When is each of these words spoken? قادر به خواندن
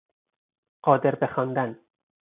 قادر 0.83 1.15
به 1.15 1.27
خواندن 1.27 1.79